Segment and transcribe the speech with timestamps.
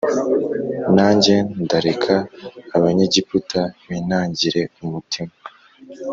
[0.95, 2.15] Nanjye ndareka
[2.75, 5.33] Abanyegiputa binangire umutima